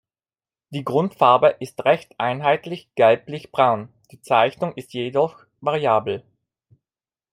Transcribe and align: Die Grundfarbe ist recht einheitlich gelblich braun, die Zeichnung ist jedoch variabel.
Die 0.71 0.83
Grundfarbe 0.83 1.57
ist 1.59 1.85
recht 1.85 2.15
einheitlich 2.19 2.89
gelblich 2.95 3.51
braun, 3.51 3.93
die 4.09 4.19
Zeichnung 4.19 4.73
ist 4.75 4.93
jedoch 4.95 5.45
variabel. 5.59 6.23